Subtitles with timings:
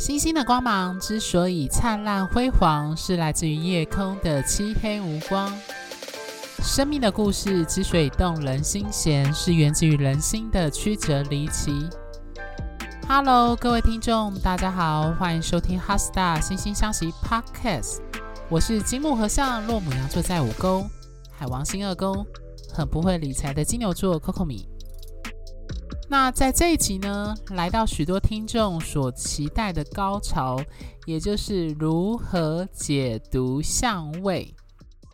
[0.00, 5.52] 星星的光芒之所以灿烂辉煌，是来自于夜空的漆黑无光。
[6.62, 11.86] 生命的故事之所以动人心弦，是源自于人心的曲折离奇。
[13.06, 17.96] Hello，各位听众，大家好，欢迎收听《hasta 星星相惜 Podcast》。
[18.48, 20.88] 我是金木合相，落母羊座在五宫，
[21.30, 22.26] 海王星二宫，
[22.72, 24.66] 很不会理财的金牛座 Coco 米。
[26.10, 30.60] 那在这一集呢，来到许多听众所期待的高潮，
[31.06, 34.52] 也就是如何解读相位。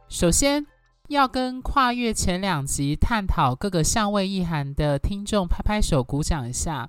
[0.08, 0.66] 首先
[1.08, 6.88] 要跟跨越前两集探讨各个相位意涵的听众拍拍手、鼓掌一下，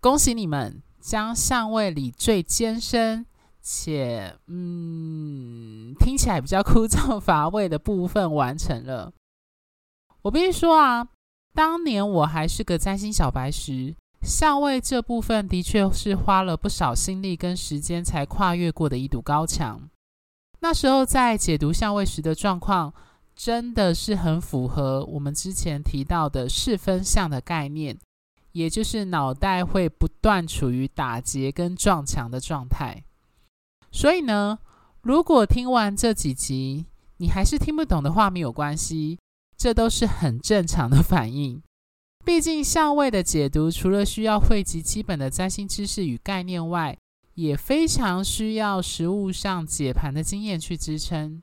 [0.00, 3.26] 恭喜你们将相位里最艰深
[3.60, 9.12] 且嗯听起来比较枯燥乏味的部分完成了。
[10.22, 11.08] 我必须说啊。
[11.54, 19.88] 当年我还是个占星小白时，相位这部分的确是花了不少心力跟时间才跨越过的一堵高墙。
[20.60, 22.94] 那时候在解读相位时的状况，
[23.34, 27.98] 真的是很符合我们之前提到的四分相的概念，
[28.52, 33.02] 也就是脑袋会不断处于打结跟撞墙的状态。
[33.90, 34.58] 所以呢，
[35.02, 36.86] 如果听完这几集
[37.18, 39.18] 你还是听不懂的话，没有关系。
[39.62, 41.62] 这都是很正常的反应，
[42.24, 46.98] 毕竟相位的解读除了需要汇集基本的占星知识与概念外，
[47.34, 51.40] 也非常需要实物上解盘的经验去支撑。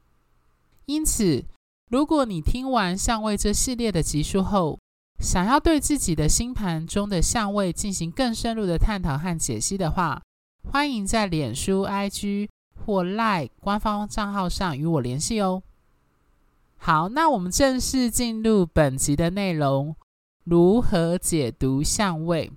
[0.85, 1.45] 因此，
[1.89, 4.77] 如果你听完相位这系列的集数后，
[5.23, 10.21] 想要对自己的星盘中的相位进行更深入的探讨和解析的话，
[10.69, 12.49] 欢迎在脸书、IG
[12.85, 15.63] 或 LINE 官方账号上与我联系哦。
[16.81, 19.95] 好，那我们正式进入本集的内容：
[20.45, 22.51] 如何解读相位？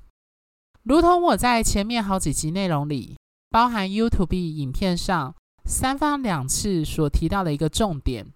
[0.85, 3.17] 如同我在前面好几集内容里，
[3.51, 5.35] 包含 YouTube 影片上
[5.65, 8.33] 三番两次所提到的一个重点，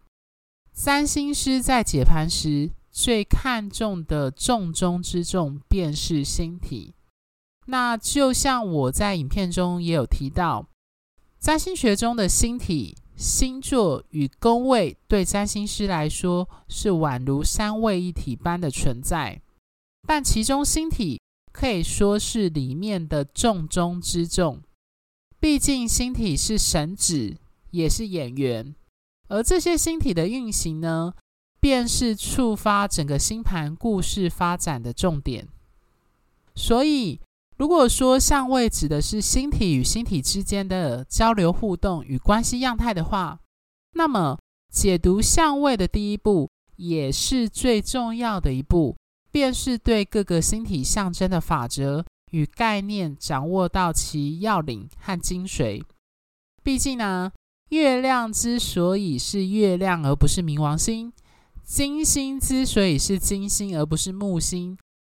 [0.73, 6.95] 占星师在解盘时最看重的重中之重便是星体。
[7.67, 10.67] 那就像我在影片中也有提到，
[11.39, 12.97] 占星学中的星体。
[13.17, 19.41] 星座与宫位对占星师来说是宛如三位一体般的存在，
[20.07, 24.63] 但其中星体可以说是里面的重中之重。
[25.41, 27.39] 毕竟星体是神指，
[27.71, 28.75] 也是演员，
[29.29, 31.15] 而这些星体的运行呢，
[31.59, 35.49] 便是触发整个星盘故事发展的重点。
[36.55, 37.21] 所以，
[37.57, 43.41] 如果说相位指的是星体与星体之间的交流互动与关系样态的话，
[43.95, 44.39] 那么
[44.71, 48.95] 解读相位的第一步，也是最重要的一步，
[49.31, 55.83] 便是对各个星体象征的法则与概念掌握到其要领和精髓。
[56.63, 57.33] 毕竟呢，
[57.71, 61.11] 月亮之所以是月亮而不是冥王星，
[61.65, 64.77] 金星之所以是金星而不是木星，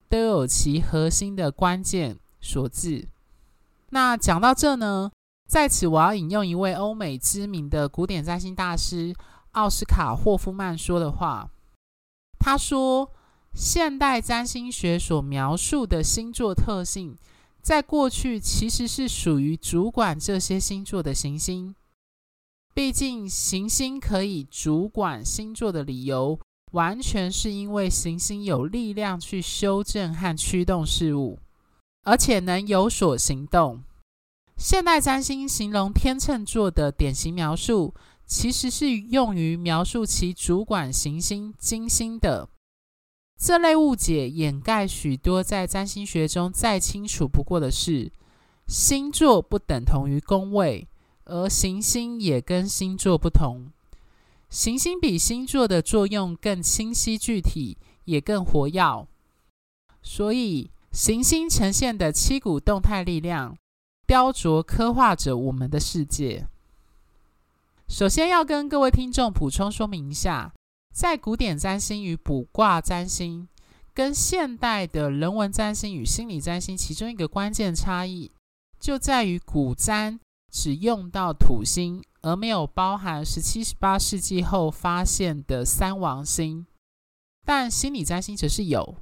[0.08, 3.08] 都有其核心的关键所致。
[3.90, 5.12] 那讲到这呢，
[5.48, 9.16] 在此我要引用一位欧美知名的古典占星大师
[9.52, 11.50] 奥斯卡霍夫曼说的话。
[12.40, 13.12] 他说
[13.56, 17.18] ：“现代占星学所描述的星座特性，
[17.62, 21.74] 在过去其实是属于主管这些星座的行星。
[22.74, 26.40] 毕竟行星可以主管星座的理由，
[26.74, 31.40] 完全是因为行星有力量去修正和驱动事物。”
[32.08, 33.84] 而且能有所行动。
[34.56, 37.94] 现代占星形容天秤座的典型描述，
[38.26, 42.48] 其实是用于描述其主管行星金星的。
[43.38, 48.10] 这类误解掩盖许多在占星学中再清楚不过的事：
[48.68, 50.88] 星座不等同于宫位，
[51.26, 53.70] 而行星也跟星座不同。
[54.50, 59.06] 行星比星座的作用更清晰具体，也更活跃。
[60.02, 60.72] 所以。
[60.98, 63.56] 行星呈现的七股动态力量，
[64.08, 66.48] 雕琢刻画着我们的世界。
[67.88, 70.52] 首先要跟各位听众补充说明一下，
[70.92, 73.48] 在古典占星与卜卦占星，
[73.94, 78.32] 跟现代的人文占星与心理占星，其中一个关键差异，
[78.80, 80.20] 就在于古占
[80.52, 86.66] 只用到土星，而没有包含十七、十八世纪后发现的三王星，
[87.46, 88.96] 但心理占星则是有。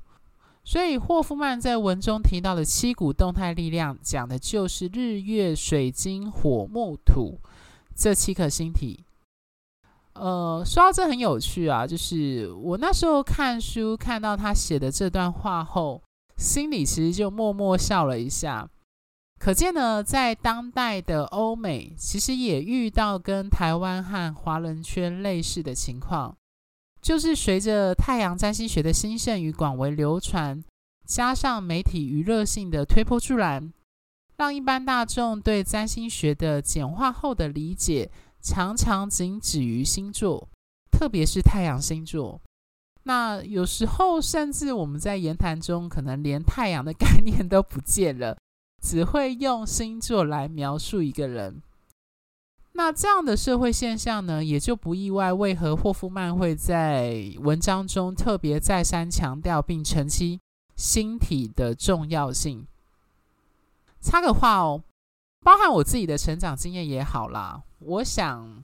[0.68, 7.40] 所以，霍夫曼在文中提到的七股动态力量，讲的就是日月水金火木土
[7.96, 9.06] 这七颗星体。
[10.14, 16.02] 呃，说到这很有趣啊，就是我那时候看书看到他写的这段话后，
[16.38, 18.68] 心里其实就默默笑了一下。
[19.38, 26.36] 可见呢，在当代的欧美，其实也遇到跟台湾和华人圈类似的情况，
[27.06, 30.60] 就是随着太阳占星学的兴盛与广为流传，
[31.06, 33.72] 加上媒体娱乐性的推波助澜，
[34.38, 38.10] 让一般大众对占星学的简化后的理解，
[38.42, 40.50] 常常仅止于星座，
[40.92, 42.42] 特别是太阳星座。
[43.04, 48.36] 那有时候，甚至我们在言谈中，可能连太阳的 概念都不见了。
[48.82, 51.62] 只会用星座来描述一个人，
[52.78, 60.38] 那这样的社会现象呢，也就不意外，为何霍夫曼会在文章中特别再三强调并澄清
[60.76, 62.68] 星体的重要性。
[64.02, 64.84] 插个话哦，
[65.42, 68.64] 包含我自己的成长经验也好啦，我想，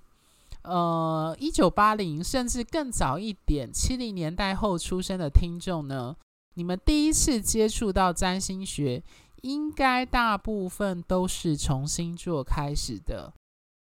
[0.64, 6.18] 呃，一九八零甚至更早一点，七零年代后出生的听众呢，
[6.56, 9.02] 你们第一次接触到占星学。
[9.44, 13.34] 应该大部分都是从星座开始的，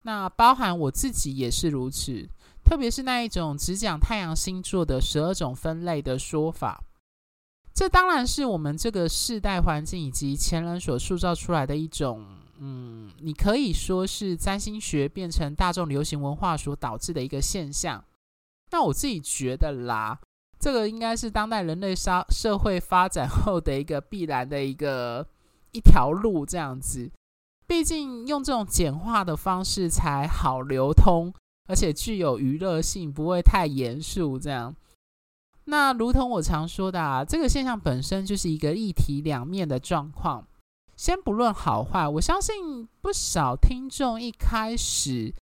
[0.03, 2.29] 那包含我自己也是如此。
[2.65, 6.83] 特别是那一种只讲太阳星座的十二种分类的说法，
[7.75, 12.25] 这当然是我们这个世代环境以及前人所塑造出来的一种，
[12.59, 18.05] 嗯，你可以说是占星学变成大众流行文化所导致的一个现象。
[18.71, 20.19] 那我自己觉得啦，
[20.59, 25.27] 这个应该是当代人类社社会发展后的一个必然的一个。
[25.75, 27.11] 一条路这样子，
[27.67, 31.33] 毕竟用这种简化的方式才好流通，
[31.69, 34.39] 而且具有娱乐性，不会太严肃。
[34.39, 34.75] 这样，
[35.65, 40.47] 那如同我常说的啊，这个现象本身就是一个一体两面的状况。
[40.97, 45.33] 先不论好坏，我相信不少听众一开始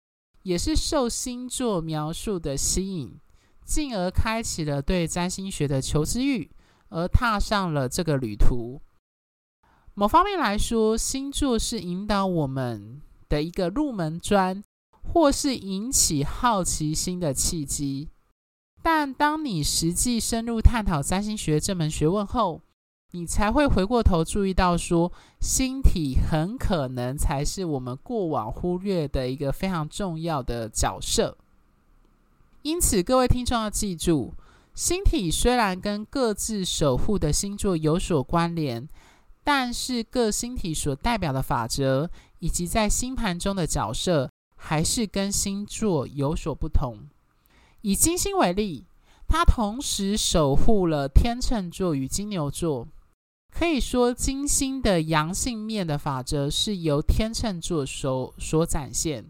[0.43, 3.19] 也是受星座描述的吸引，
[3.65, 6.49] 进而开启了对占星学的求知欲，
[6.91, 8.81] 而踏上了这个旅途。
[9.95, 14.63] 某方面来说，星座是引导我们的一个入门砖，
[15.03, 18.09] 或是引起好奇心的契机。
[18.83, 22.63] 但当你实际深入探讨占星学这门学问后，
[23.11, 31.37] 你才会回过头注意到说，说星体很可能才是我们过往忽略的一个非常重要的角色。
[32.63, 34.33] 因此，各位听众要记住，
[34.75, 38.89] 星体虽然跟各自守护的星座有所关联。
[39.53, 42.09] 但是各星体所代表的法则，
[42.39, 46.99] 以及在星盘中的角色，还是跟星座有所不同。
[47.81, 48.85] 以金星为例，
[49.27, 52.87] 它同时守护了天秤座与金牛座。
[53.53, 59.25] 可以说，金星的阳性面的法则是由天秤座所所展现，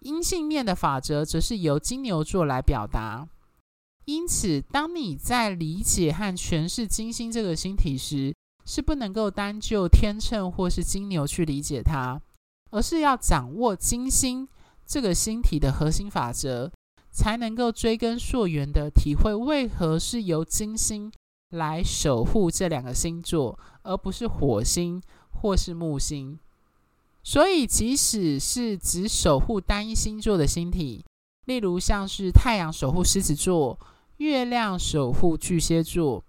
[0.00, 3.26] 阴性面的法则则是由金牛座来表达。
[4.04, 8.33] 因此，当你在理解和诠释金星这个星体时，
[8.64, 12.20] 是不能够单就天秤或是金牛去理解它，
[12.70, 14.48] 而是要掌握金星
[14.86, 16.70] 这个星体的核心法则，
[17.10, 21.12] 才能够追根溯源的体会为何是由金星
[21.50, 26.38] 来守护这两个星座，而不是火星或是木星。
[27.22, 31.04] 所以，即使是只守护单一星座的星体，
[31.46, 33.78] 例如像是太阳守护狮子座，
[34.18, 36.22] 月亮守护巨蟹座。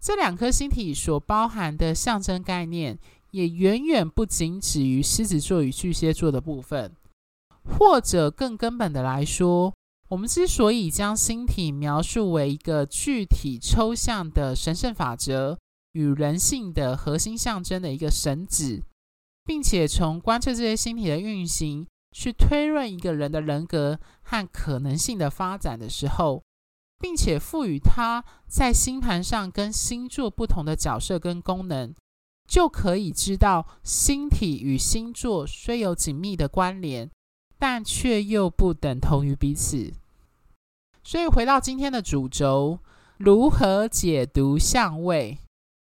[0.00, 2.98] 这两颗星体所包含的象征概念，
[3.32, 6.94] 也远远不仅止于狮子座与巨蟹座的部分。
[7.62, 9.74] 或者更根本的来说，
[10.08, 15.58] 我们之所以将星体描述为一个具体抽象的神圣法则
[15.92, 18.82] 与人性的核心象征的一个神旨，
[19.44, 26.42] 并且从观测这些星体的运行去推论一个人的人格和可能性的发展的时候，
[27.00, 31.94] 并且赋予它在星盘上跟星座不同的角色跟功能，
[32.46, 37.10] 就可以知道星体与星座虽有紧密的关联，
[37.58, 39.94] 但却又不等同于彼此。
[41.02, 42.80] 所以回到今天的主轴，
[43.16, 45.38] 如何解读相位？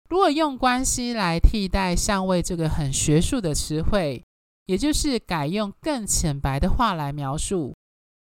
[0.09, 4.23] 如果用关系来替代相位这个很学术的词汇，
[4.67, 7.75] 也就是改用更浅白的话来描述，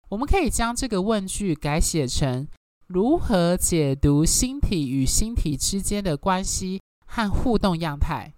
[0.08, 2.48] 我们可以将这个问句改写成。
[2.88, 8.34] 如何解读星体与星体之间的关系和互动样态？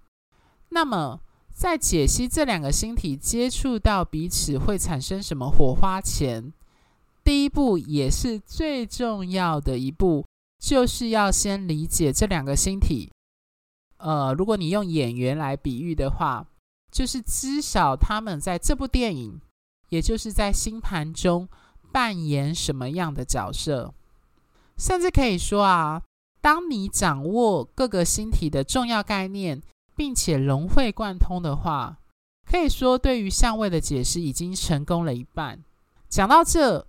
[0.69, 1.21] 那么，
[1.53, 6.51] 在解析这两个星体接触到彼此会产生什么火花前，
[7.23, 10.25] 第一步也是最重要的一步，
[10.59, 13.11] 就是要先理解这两个星体。
[13.97, 16.47] 呃，如果你用演员来比喻的话，
[16.91, 19.39] 就是知晓他们在这部电影，
[19.89, 21.47] 也就是在星盘中
[21.91, 23.93] 扮演什么样的角色。
[24.79, 26.01] 甚至可以说啊，
[26.41, 29.61] 当你掌握各个星体的重要概念，
[29.95, 31.97] 并且融会贯通的话，
[32.49, 35.61] 可以说对于相位的解释已经成功了一半。
[36.07, 36.87] 讲到这，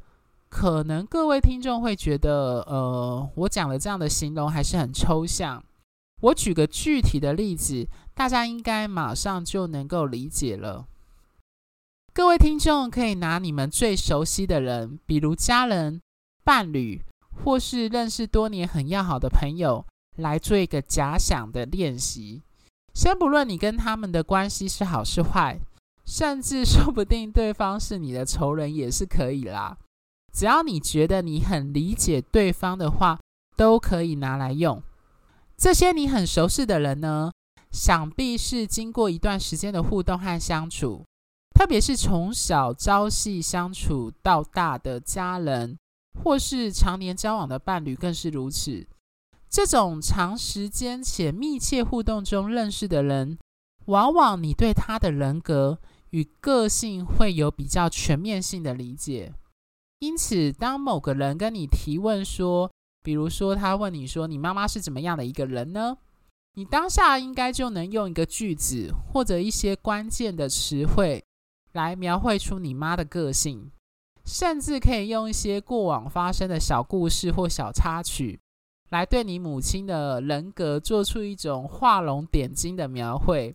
[0.49, 5.62] 可能各位听众会觉得，呃，我讲的这样的形容还是很抽象。
[6.23, 10.87] 我举个具体的例子，大家应该马上就能够理解了。
[12.12, 16.00] 各位听众可以拿你们最熟悉的人，比如家人、
[16.44, 17.02] 伴侣，
[17.44, 19.85] 或是认识多年很要好的朋友，
[20.16, 22.42] 来做一个假想的练习。
[22.94, 25.59] 先不论你跟他们的关系是好是坏，
[26.04, 29.78] 甚至说不定对方是你的仇人也是可以啦。
[30.32, 33.18] 只要你觉得你很理解对方的话，
[33.56, 34.82] 都可以拿来用。
[35.56, 37.30] 这些你很熟悉的人呢，
[37.70, 41.04] 想必是经过一段时间的互动和相处。
[41.54, 45.76] 特别是从小朝夕相处到大的家人，
[46.22, 48.86] 或是常年交往的伴侣，更是如此。
[49.48, 53.38] 这种长时间且密切互动中认识的人，
[53.86, 55.78] 往往你对他的人格
[56.10, 59.32] 与个性会有比较全面性的理解。
[59.98, 62.70] 因此，当某个人跟你提问说，
[63.02, 65.96] 比如说他问你说：“你妈妈是怎么样的一个人呢？”
[66.54, 71.22] 你当下应该就能用一个句子或者一些关键的词汇。
[71.72, 73.70] 来描绘出你妈的个性，
[74.32, 78.38] 甚至可以用一些过往发生的小故事或小插曲，
[78.90, 83.52] 来对你母亲的人格做出一种画龙点睛的描绘。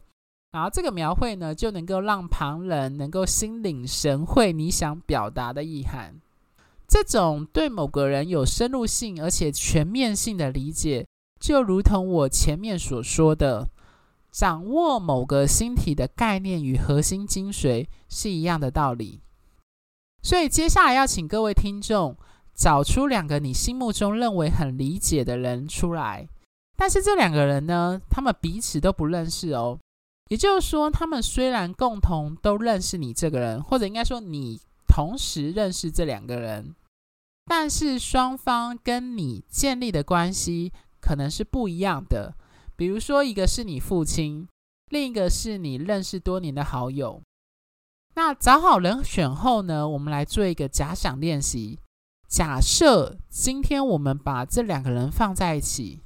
[0.52, 6.14] 然后这个描绘呢，就能够让旁人能够心领神会你想表达的意涵。
[6.86, 11.08] 这种对某个人有深入性而且全面性的理解，
[11.40, 13.70] 就如同我前面所说的。
[14.30, 19.22] 掌握某个星体的概念与核心精髓是一样的道理，
[20.26, 22.18] 所以接下来要请各位听众
[22.56, 26.28] 找出两个你心目中认为很理解的人出来，
[26.76, 29.78] 但是这两个人呢，他们彼此都不认识哦。
[30.30, 36.74] 也就是说，他们虽然共同都认识你这个人，或者应该说你同时认识这两个人，
[37.46, 42.34] 但是双方跟你建立的关系可能是不一样的。
[42.76, 44.48] 比如说，一个是你父亲，
[44.90, 47.22] 另一个是你认识多年的好友。
[48.16, 51.80] 那找好人选后呢，我们来做一个假想练习。
[52.28, 56.02] 假设今天我们把这两个人放在一起，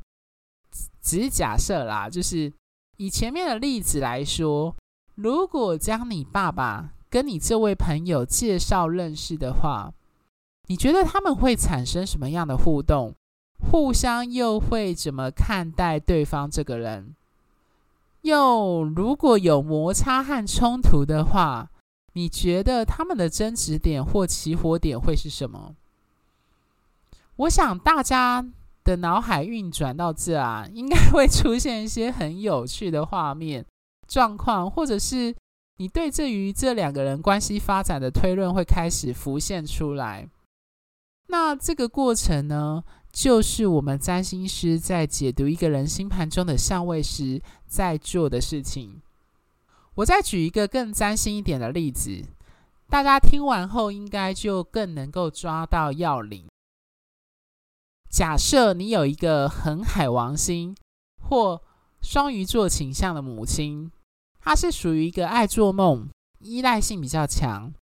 [1.02, 2.52] 只是假设啦，就是
[2.98, 4.76] 以前面的例子来说，
[5.16, 9.94] 如果将你爸爸跟你这位朋友介绍认识的话，
[10.68, 13.14] 你觉得他们会产生什么样的互动？
[13.72, 17.16] 互相又会怎么看待对方这个人？
[18.22, 21.70] 又如果有摩擦和冲突的话，
[22.14, 25.76] 你觉得他们的争执点或起火点会是什么？
[27.36, 28.46] 我想大家
[28.84, 33.66] 的脑海运转到这啊，应该会出现一些很有趣的画面、
[34.08, 35.34] 状况，或者是
[35.78, 40.28] 你对这于这两个人关系发展的推论会开始浮现出来。
[41.28, 49.00] 那这个过程呢，就是我们占星师在解读一个人星盘中的相位时在做的事情。
[49.96, 52.24] 我再举一个更占星一点的例子，
[52.88, 56.48] 大家听完后应该就更能够抓到要领。
[58.10, 60.76] 假设你有一个很海王星
[61.22, 61.62] 或
[62.02, 63.92] 双鱼座倾向的母亲，
[64.40, 67.74] 她是属于一个爱做梦、依赖性比较强、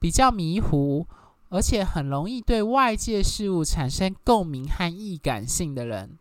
[0.00, 1.06] 比较迷糊。
[1.48, 6.18] 而且很容易对外界事物产生共鸣和易感性的人，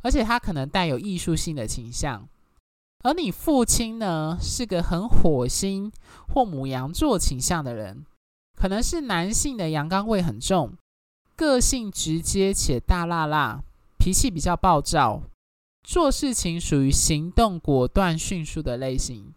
[0.00, 2.26] 而且他可能带有艺术性的倾向。
[3.04, 5.92] 而你父亲呢，是个很火星
[6.26, 8.06] 或母羊座倾向的人，
[8.56, 10.72] 可能是男性的阳刚味很重，
[11.36, 13.62] 个性直接且大辣辣，
[13.98, 15.20] 脾气比较暴躁，
[15.82, 19.34] 做事情属于行动果断、迅速的类型。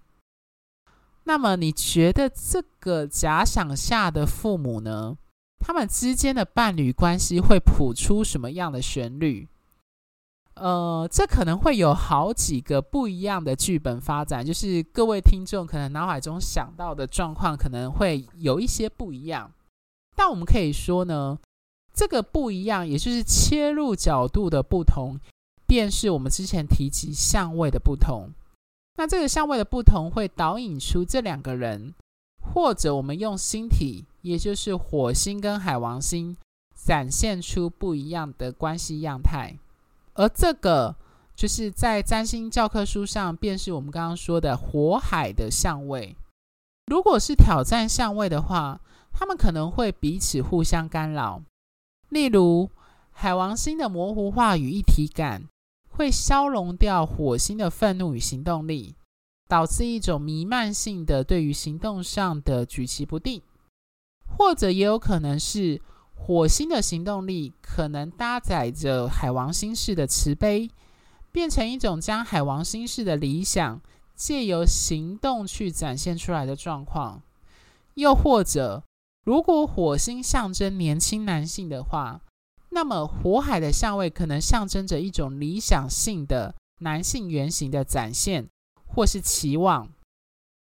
[1.26, 5.18] 那么你觉得这个假想下的父母呢？
[5.60, 9.50] 他们之间的伴侣关系会谱出什么样的旋律？
[10.60, 19.52] 呃，这可能会有好几个不一样的剧本发展，就是各位听众可能脑海中想到的状况可能会有一些不一样。
[20.16, 21.38] 但我们可以说呢，
[21.94, 25.20] 这个不一样，也就是切入角度的不同，
[25.66, 28.32] 便是我们之前提及相位的不同。
[28.98, 31.94] 那这个相位的不同会导引出这两个人，
[32.42, 36.36] 或者我们用星体，也就是火星跟海王星，
[36.76, 39.56] 展现出不一样的关系样态。
[40.18, 40.96] 而这个
[41.36, 46.16] 就是在占星教科书上，便是我们刚刚说的火海的相位。
[46.88, 48.82] 如果是挑战相位的话，
[49.14, 51.42] 他们可能会彼此互相干扰。
[52.10, 52.70] 例如，
[53.12, 55.44] 海王星的模糊化与一体感。
[55.90, 58.94] 会消融掉火星的愤怒与行动力，
[59.48, 63.42] 导致一种弥漫性的对于行动上的举棋不定，
[64.28, 65.82] 或者也有可能是
[66.18, 70.70] 火星的行动力可能搭载着海王星式的慈悲，
[71.32, 73.80] 变成一种将海王星式的理想
[74.16, 77.22] 借由行动去展现出来的状况，
[77.94, 78.84] 又或者
[79.24, 82.20] 如果火星象征年轻男性的话，
[82.72, 88.50] 那么火海的相位可能象征着一种理想性的男性原型的展现。
[88.90, 89.90] 或是期望。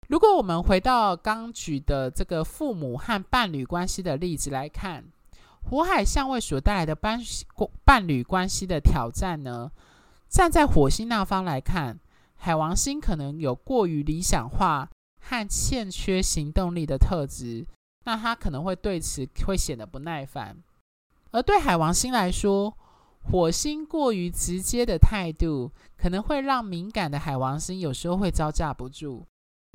[0.08, 5.06] 如果我们回到刚举的这个父母和伴侣关系的例子来看，
[5.64, 7.20] 火海相位所带来的伴
[7.86, 9.72] 伴侣关系的挑战呢？
[10.28, 12.00] 站在火星那方来看，
[12.36, 14.90] 海王星可能有过于理想化
[15.20, 17.66] 和欠缺行动力的特质，
[18.06, 20.58] 那他可能会对此会显得不耐烦。
[21.32, 22.78] 而对海王星来说，
[23.24, 29.26] 火星过于直接的态度，可能会让敏感的海王星有时候会招架不住，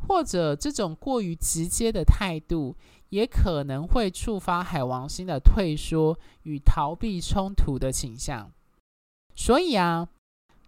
[0.06, 2.76] 或者这种过于直接的态度，
[3.08, 8.50] 也可能会触发海王星的退缩与逃避冲突的倾向。
[9.34, 10.08] 所以啊，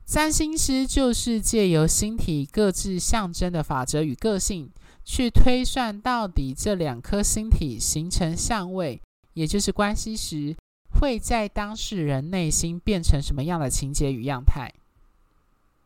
[0.04, 4.70] 占星师就是借由星体各自象征的法则与个性，
[5.04, 9.00] 去推算到底这两颗星体形成相位，
[9.34, 10.56] 也就是关系时。
[11.00, 14.72] 会在当事人内心变成什么样的情节与样态？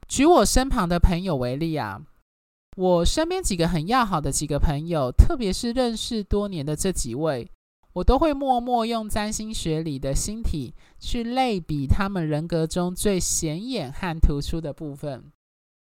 [0.07, 2.01] 举我身旁的朋友为例啊，
[2.76, 7.50] 我身边几个很要好的几个朋友，特别是认识多年的这几位，
[7.93, 15.25] 我都会默默用占星学里的星体去类比他们人格中最显眼和突出的部分。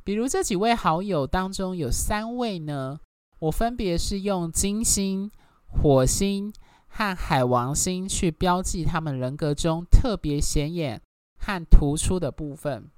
[0.04, 3.00] 比如这几位好友当中有三位呢，
[3.40, 5.32] 我分别是用金星、
[5.68, 6.54] 火星。
[6.92, 11.00] 和海王星去标记他们人格中特别显眼
[11.38, 12.90] 和突出的部分。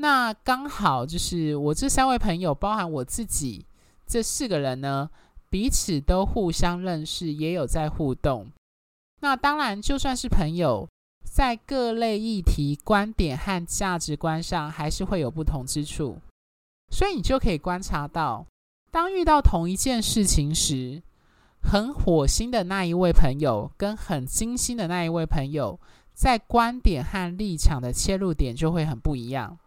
[0.00, 3.66] 那刚好就是我这三位朋友，包含我自己
[4.06, 5.10] 这四个人呢，
[5.50, 8.46] 彼此都互相认识，也有在互动。
[9.20, 10.88] 那当然，就算是朋友，
[11.24, 16.18] 在各类议题、观点和价值观上，还是会有不同之处。
[16.90, 18.46] 所以你就可以观察到，
[18.92, 21.02] 当遇到同一件事情时，
[21.60, 25.80] 很火星的那一位朋友，跟很金星的那一位朋友，
[26.14, 29.58] 在观点和立场的切入点就会很不一样，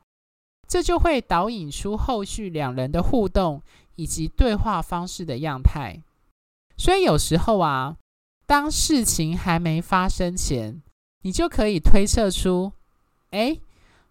[0.71, 3.61] 这就会导引出后续两人的互动
[3.97, 6.01] 以及对话方式的样态。
[6.77, 7.97] 所以有时候啊，
[8.45, 10.81] 当事情还没发生前，
[11.23, 12.71] 你就可以推测出，
[13.31, 13.59] 诶，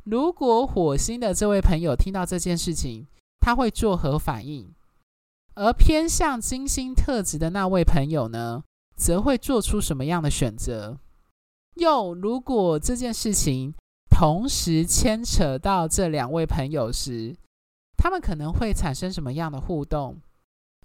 [0.05, 3.07] 如果火星的这位朋友听到这件事情，
[3.41, 4.69] 他会作何反应？
[5.55, 8.63] 而偏向金星特质的那位朋友呢，
[8.97, 10.99] 则会做出什么样的选择？
[11.77, 13.73] 又如果这件事情
[14.21, 17.35] 同时牵扯到这两位朋友时，
[17.97, 20.21] 他们可能会产生什么样的互动？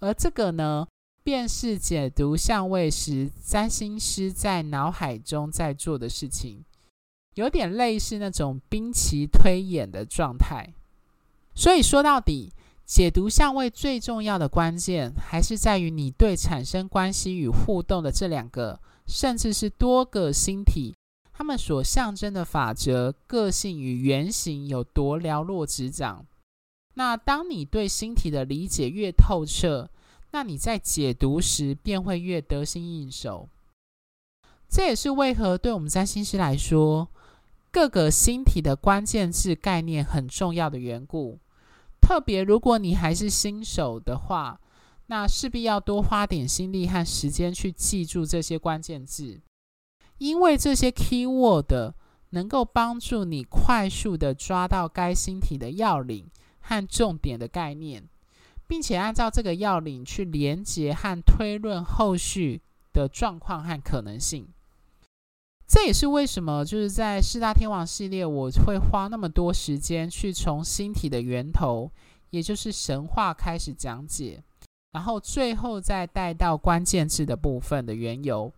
[0.00, 0.88] 而这个呢，
[1.22, 6.64] 便是解读相位时占星师在脑海中在做的事情，
[7.34, 10.72] 有点类似那种兵棋推演的状态。
[11.54, 12.50] 所以说到底。
[12.86, 20.94] 解读相位最重要的关键，还是在于你对产生关系与互动的这两个，甚至是多个星体，
[21.36, 26.24] 他们所象征的法则、个性与原型有多了若指掌。
[26.94, 29.90] 那当你对星体的理解越透彻，
[30.30, 33.50] 那你在解读时便会越得心应手。
[34.66, 37.06] 这也是为何对我们占星师来说，
[37.70, 41.38] 各个星体的关键字概念很重要的缘故。
[42.00, 44.58] 特别，如果你还是新手的话，
[45.08, 49.38] 那势必要多花点心力和时间去记住这些关键字，
[50.18, 51.92] 因为这些 keyword
[52.30, 56.28] 能够帮助你快速地抓到该星体的要领
[56.60, 58.02] 和重点的概念，
[58.66, 62.60] 并且按照这个要领去连接和推论后续
[62.92, 64.48] 的状况和可能性。
[65.68, 71.90] 这也是为什么，就是在四大天王系列，我会花那么多时间去从星体的源头，
[72.30, 74.42] 也就是神话开始讲解，
[74.92, 78.52] 然后最后再带到关键字的部分的缘由。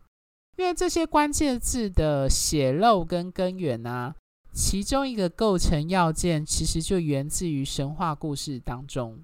[0.59, 4.13] 因为这些关键字的血肉跟根源啊，
[4.53, 9.21] 其中一个构成要件，其实就源自于神话故事当中。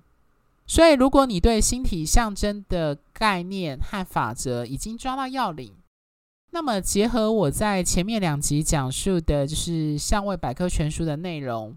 [0.65, 5.75] 所以，如果你对星体象征的概念和法则已经抓到要领，
[6.53, 11.77] 那么，结合我在前面两集讲述的，就是相位百科全书的内容，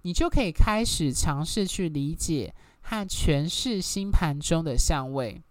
[0.00, 5.42] 你就可以开始尝试去理解和诠释星盘中的相位。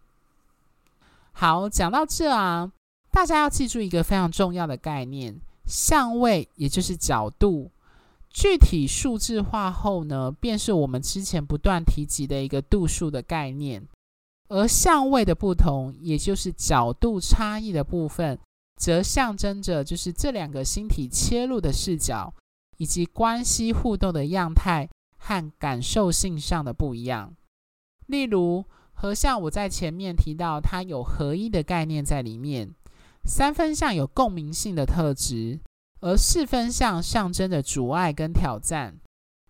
[1.33, 2.71] 好，讲到这啊，
[3.17, 7.71] 大家要记住一个非常重要的概念：相位，也就是角度，
[8.29, 13.83] 具体数字化后呢，便是我们之前不断提及的一个度数的概念。
[14.49, 18.37] 而相位的不同，也就是角度差异的部分，
[18.79, 22.31] 则象征着就是这两个星体切入的视角，
[22.77, 27.33] 以及关系互动的样态和感受性上的不一样。
[28.05, 32.67] 例如，合相我在前面提到，它有合一的概念在里面；
[33.27, 35.59] 三分相有共鸣性的特质，
[35.99, 38.97] 而四分相象征着阻碍跟挑战。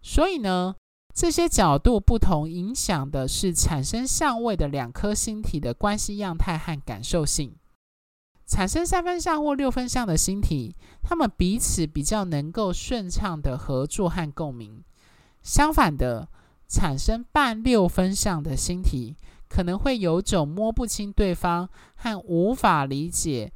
[0.01, 0.75] 所以呢，
[1.13, 7.55] 这些角度不同，影响的是产生相位的两颗星体的关系样态和感受性。
[8.47, 14.83] 产生三分相或六分相的星体，他们彼此比较能够顺畅的合作和共鸣。
[15.43, 16.27] 相反的，
[16.67, 19.15] 产生半六分相的星体，
[19.47, 23.51] 可能会有种摸不清对方和无法理解，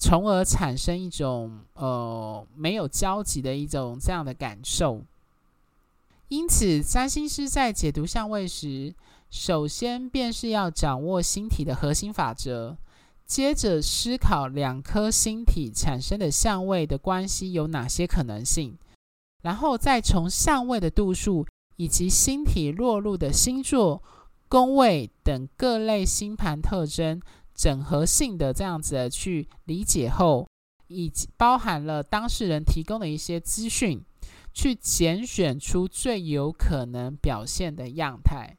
[0.00, 5.02] 从而产生一种呃没有交集的一种这样的感受。
[6.28, 8.94] 因此，占星师在解读相位时，
[9.30, 12.76] 首先便是要掌握星体的核心法则，
[13.26, 18.78] 接着思考两颗星体产生的相位的关系有哪些可能性，
[19.42, 24.02] 然后再从相位的度数以及星体落入的星座、
[24.48, 27.20] 宫位等各类星盘特征
[27.60, 30.48] 整合性的这样子的去理解后，
[30.86, 34.02] 以及包含了当事人提供的一些资讯。
[34.52, 38.56] 去拣选出最有可能表现的样态。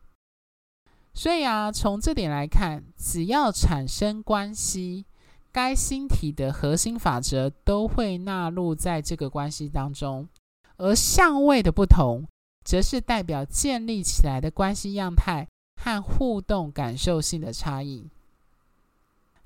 [1.13, 5.05] 所以啊，从这点来看，只要产生关系，
[5.51, 10.29] 该星体的核心法则都会纳入在这个关系当中。
[10.77, 12.25] 而相位的不同，
[12.63, 18.09] 则是代表建立起来的关系样态和互动感受性的差异。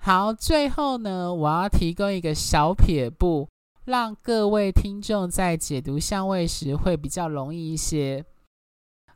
[0.05, 3.49] 好，最后呢，我要提供一个小撇步。
[3.85, 8.23] 让各位听众在解读相位时会比较容易一些。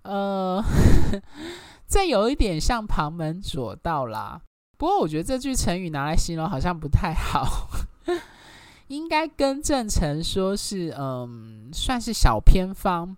[0.01, 0.63] 呃，
[1.87, 4.41] 这有一点像旁门左道啦。
[4.79, 7.69] 不过我觉得这句成语拿来形容好像不太好，
[8.89, 13.15] 应该更正成说是嗯，算是小偏方。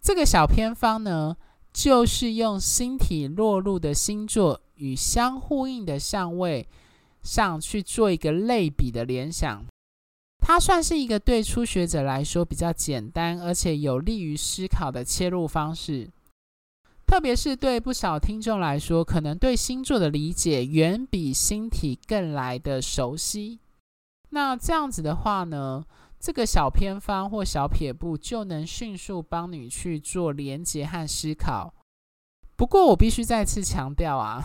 [0.00, 1.36] 这个小偏方呢，
[1.72, 6.68] 就是用星体落入的星座与相呼应的相位
[7.22, 9.64] 上去做一个类比的联想。
[10.42, 16.08] 它算是一个对初学者来说比较简单，而且有利于思考的切入方式。
[17.06, 23.58] 特别是对不少听众来说，可能对星座的理解远比星体更来的熟悉。
[24.30, 25.84] 那这样子的话呢，
[26.20, 31.74] 这个小偏方或小撇步就能迅速帮你去做连结和思考。
[32.56, 34.40] 不过我必须再次强调啊，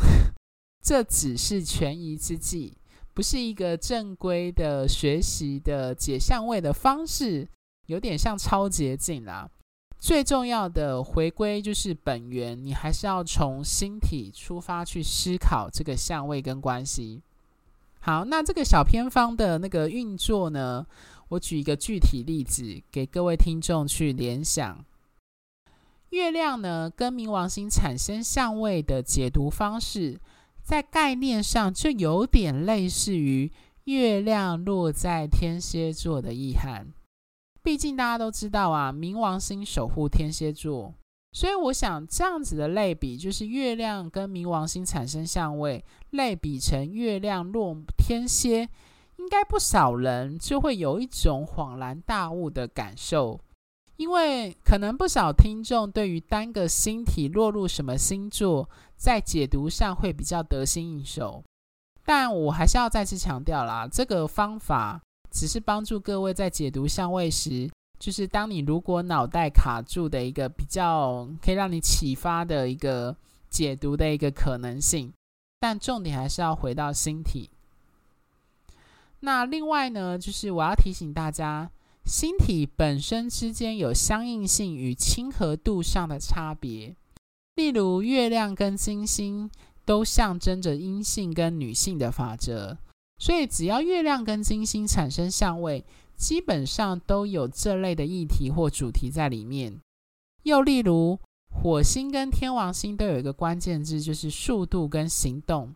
[0.85, 2.77] 这只是权宜之计。
[3.11, 7.47] 不是一个正规的学习的解相位的方式，
[7.87, 9.49] 有点像超捷径啦。
[9.97, 17.23] 最重要的回归就是本源，你还是要从星体出发去思考这个相位跟关系。
[18.01, 20.85] 好，那这个小偏方的那个运作呢，
[21.29, 24.85] 我举一个具体例子给各位听众去联想。
[26.09, 30.19] 月亮呢跟冥王星产生相位的解读方式。
[30.65, 33.51] 在概念上就有点类似于
[33.83, 36.87] 月亮落在天蝎座的意涵。
[37.61, 40.95] 毕竟大家都知道啊，冥王星守护天蝎座，
[41.33, 48.67] 所以我想这样子的类比，就是月亮跟冥王星产生相位，类比成月亮落天蝎，
[49.17, 53.39] 应该不少人就会有一种恍然大悟的感受。
[53.97, 61.41] 因为可能不少听众对于单个星体落入什么星座，在解读上会比较得心应手，
[62.03, 73.15] 但我还是要再次强调啦，这个方法只是帮助各位在解读相位时，就是当你如果脑袋卡住的一个比较可以让你启发的一个
[73.49, 75.13] 解读的一个可能性，
[75.61, 77.49] 但重点还是要回到星体。
[79.21, 81.71] 那另外呢，就是我要提醒大家。
[82.05, 86.95] 星体本身之间有相应性与亲和度上的差别，
[87.55, 89.49] 例如月亮跟金星
[89.83, 92.77] 都象征着阴性跟女性的法则，
[93.17, 95.83] 所以只要月亮跟金星产生相位，
[96.15, 99.79] 基本上都有这类的议题或主题在里面。
[100.43, 105.73] 又例如火星跟天王星都有一个关键字，就是速度跟行动。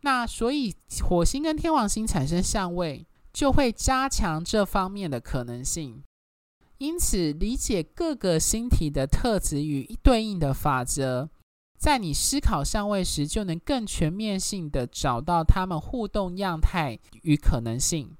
[0.00, 6.04] 那所以火星跟天王星产生相位，就会加强这方面的可能性，
[6.78, 11.28] 因此理解各个星体的特质与对应的法则，
[11.76, 18.16] 在你思考相位时，就能更全面性的找到他们互动样态与可能性。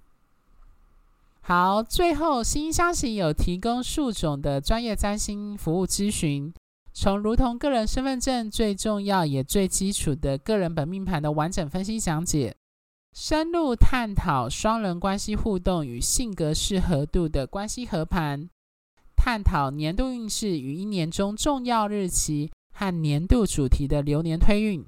[1.43, 6.53] 好，最后心星相惜有提供数种的专业占星服务咨询，
[6.93, 12.57] 从如同个人身份证最重要也最基础的个人本命盘的完整分析讲解，
[13.15, 18.51] 深入探讨双人关系互动与性格适合度的关系合盘，
[19.17, 24.85] 探讨年度运势与一年中重要日期和年度主题的流年推运，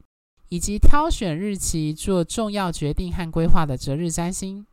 [0.49, 4.67] 以及挑选日期做重要决定和规划的择日占星。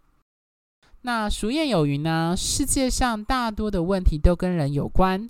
[1.04, 5.30] 那俗谚有云呢，世界上大多的问题都跟人有关。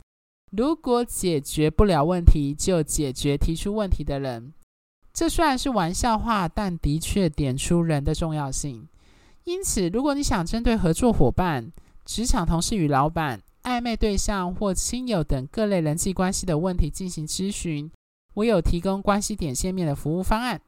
[0.52, 4.54] 如果解决不了问题，就解决提出问题的人。
[5.14, 8.88] 这虽然是玩笑话，但的确点出人的重要性。
[9.44, 11.72] 因此，如果你想针对合作伙伴、
[12.04, 17.92] 职场同事与老板、暧昧对象或亲友等各类人际关系的问题进行咨询，
[18.34, 20.60] 我有提供关系点线面的服务方案，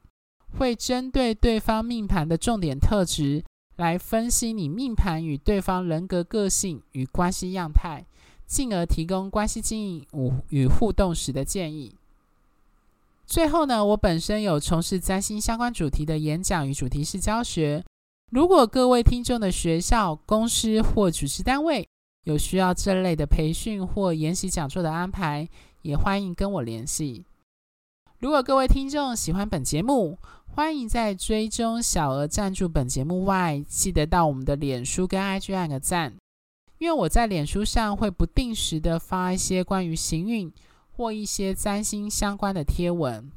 [0.58, 3.44] 会针对对方命盘的重点特质。
[3.76, 8.06] 来分析你命盘与对方人格个性与关系样态，
[8.46, 10.06] 进而提供关系经营
[10.48, 11.94] 与互动时的建议。
[13.26, 17.84] 最后呢，我本身有从事占星相关主题的演讲与主题式教学。
[18.30, 21.86] 如果各位听众的学校、公司或组织单位
[22.24, 25.48] 有需要这类的培训或研习讲座的安排，
[25.82, 27.24] 也欢迎跟我联系。
[28.20, 36.14] 如果各位听众喜欢本节目，欢迎在追踪小额赞助本节目外，记得到我们的脸书跟 IG 按个赞，
[36.78, 40.50] 因为我在脸书上会不定时的发一些关于行运
[40.96, 43.30] 或一些占星相关的贴文。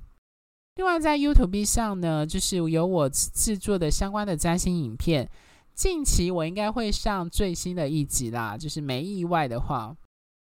[0.76, 5.30] 另外在 YouTube 上呢，就是有我制作的相关的占星影片，
[5.76, 9.96] 近期我应该会上最新的一集啦，就是没意外的话。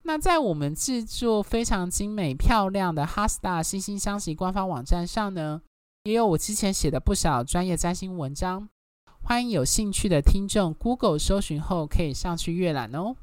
[0.04, 5.60] 那在我们制作非常精美漂亮的 HeartStar 心星相惜官方网站上呢。
[6.04, 8.68] 也有我之前写的不少专业占星文章，
[9.22, 13.16] 欢迎有兴趣的听众 Google 搜寻后可以上去阅览哦。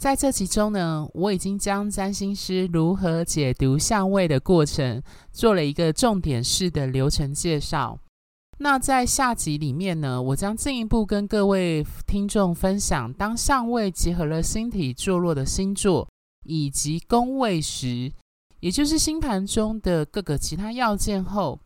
[0.00, 7.98] 在这集中呢，我已经将占星师如何解读相位的过程做了一个重点式的流程介绍。
[8.60, 16.08] 那在下集里面呢，我将进一步跟各位听众分享，当相位结合了星体坐落的星座
[16.46, 18.10] 以及宫位时。
[18.60, 21.60] 也就是星盘中的各个其他要件后，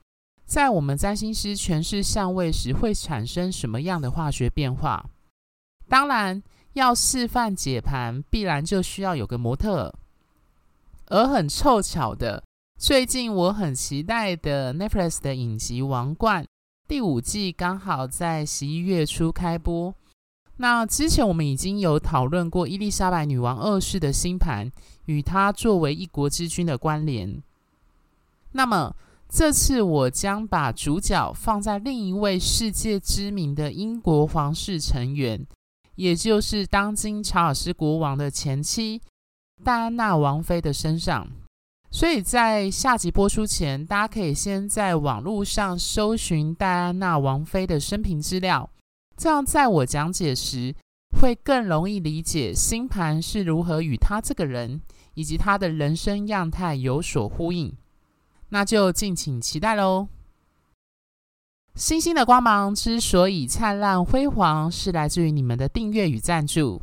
[0.44, 5.08] 在我们占星师诠释相位时会产生什么样的化学变化？
[5.88, 6.42] 当然，
[6.74, 9.92] 要示范解盘，必然就需要有个模特。
[11.06, 12.42] 而很凑巧的，
[12.78, 16.42] 最近我很期待的 Netflix 的影集《王冠》
[16.88, 19.94] 第五季刚好在十一月初开播。
[20.56, 24.70] 那之前我们已经有讨论过伊丽莎白女王二世的星盘
[25.06, 27.42] 与她作为一国之君的关联。
[28.52, 28.94] 那么
[29.28, 35.44] 这次我将把主角放在另一位世界知名的英国皇室成员，
[35.96, 39.00] 也就是当今查尔斯国王的前妻
[39.62, 41.26] 戴安娜王妃的身上。
[41.90, 48.68] 所以在下集播出前，大家可以先在网络上搜寻戴安娜王妃的生平资料。
[49.16, 50.74] 这样，在我讲解时，
[51.20, 54.82] 会更容易理解星盘是如何与她这个人
[55.14, 57.72] 以及她的人生样态有所呼应。
[58.48, 60.08] 那就敬请期待喽！
[61.74, 66.80] 星星的光芒之所以灿烂辉煌，是来自于你们的订阅与赞助。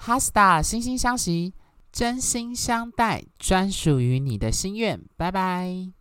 [0.00, 1.52] HeartStar 心星相惜，
[1.90, 5.00] 真心相待，专属于你的心愿。
[5.16, 5.97] 拜拜。